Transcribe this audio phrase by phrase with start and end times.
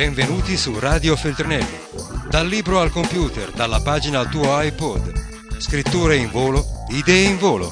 [0.00, 1.76] Benvenuti su Radio Feltrinelli.
[2.24, 5.12] Dal libro al computer, dalla pagina al tuo iPod.
[5.60, 7.68] Scritture in volo, idee in volo.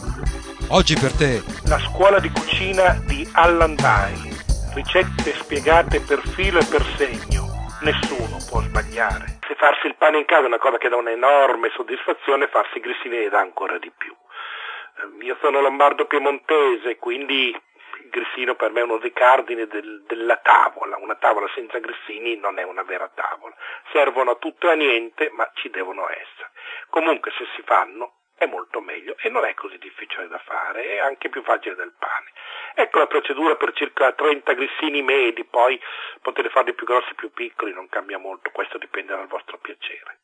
[0.68, 4.28] Oggi per te La scuola di cucina di Allan Dye.
[4.76, 7.48] Ricette spiegate per filo e per segno.
[7.80, 9.40] Nessuno può sbagliare.
[9.48, 13.24] Se farsi il pane in casa è una cosa che dà un'enorme soddisfazione, farsi grissini
[13.24, 14.12] ne dà ancora di più.
[14.12, 17.56] Eh, Io sono lombardo piemontese, quindi
[18.02, 20.96] il grissino per me è uno dei cardini del- della tavola.
[20.98, 23.54] Una tavola senza grissini non è una vera tavola.
[23.92, 26.50] Servono a tutto e a niente, ma ci devono essere.
[26.90, 30.98] Comunque se si fanno è molto meglio e non è così difficile da fare, è
[30.98, 32.32] anche più facile del pane.
[32.74, 35.78] Ecco la procedura per circa 30 grissini medi, poi
[36.22, 40.18] potete farli più grossi o più piccoli, non cambia molto, questo dipende dal vostro piacere.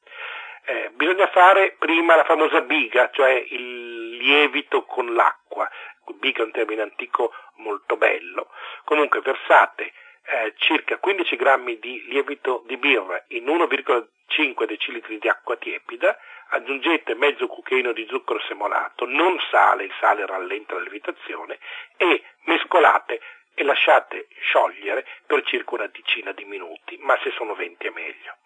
[0.67, 5.69] Eh, bisogna fare prima la famosa biga, cioè il lievito con l'acqua.
[6.13, 8.51] Biga è un termine antico molto bello.
[8.85, 9.93] Comunque versate
[10.27, 16.19] eh, circa 15 grammi di lievito di birra in 1,5 decilitri di acqua tiepida,
[16.51, 21.59] aggiungete mezzo cucchiaino di zucchero semolato, non sale, il sale rallenta la lievitazione,
[21.97, 23.21] e mescolate
[23.55, 28.37] e lasciate sciogliere per circa una decina di minuti, ma se sono 20 è meglio.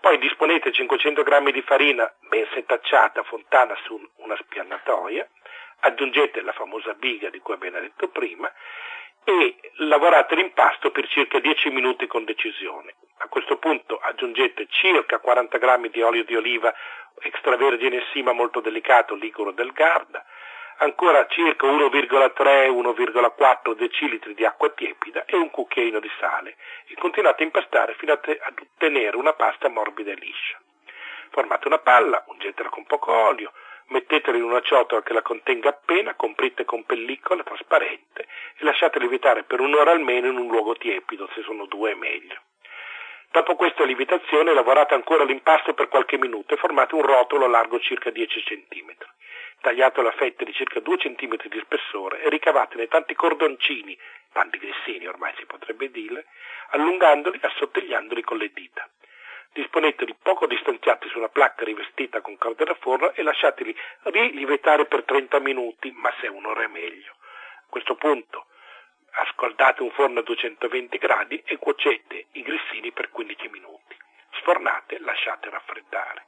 [0.00, 5.28] Poi disponete 500 g di farina ben setacciata fontana su una spiannatoia,
[5.80, 8.52] aggiungete la famosa biga di cui abbiamo detto prima
[9.24, 12.94] e lavorate l'impasto per circa 10 minuti con decisione.
[13.18, 16.74] A questo punto aggiungete circa 40 g di olio di oliva
[17.20, 20.24] extravergine Sima molto delicato, liguro del Garda,
[20.78, 27.46] ancora circa 1,3-1,4 decilitri di acqua tiepida e un cucchiaino di sale e continuate a
[27.46, 30.60] impastare fino ad ottenere una pasta morbida e liscia.
[31.30, 33.52] Formate una palla, ungetela con poco olio,
[33.88, 39.44] mettetela in una ciotola che la contenga appena, comprite con pellicola trasparente e lasciate lievitare
[39.44, 42.40] per un'ora almeno in un luogo tiepido, se sono due è meglio.
[43.30, 48.10] Dopo questa lievitazione lavorate ancora l'impasto per qualche minuto e formate un rotolo largo circa
[48.10, 48.94] 10 cm.
[49.60, 53.98] Tagliatelo a fette di circa 2 cm di spessore e ricavatene tanti cordoncini,
[54.32, 56.26] tanti grissini ormai si potrebbe dire,
[56.70, 58.88] allungandoli e assottigliandoli con le dita.
[59.58, 63.74] Disponeteli poco distanziati su una placca rivestita con carta da forno e lasciateli
[64.04, 67.10] rilievitare per 30 minuti, ma se un'ora è meglio.
[67.10, 68.46] A questo punto
[69.10, 73.96] Ascoltate un forno a 220 gradi e cuocete i grissini per 15 minuti.
[74.38, 76.26] Sfornate, lasciate raffreddare.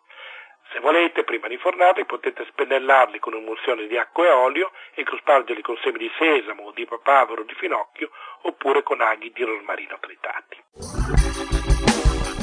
[0.72, 5.62] Se volete, prima di fornarli, potete spennellarli con un'emulsione di acqua e olio e cospargerli
[5.62, 8.10] con semi di sesamo, di papavero, di finocchio
[8.42, 11.29] oppure con aghi di rosmarino tritati.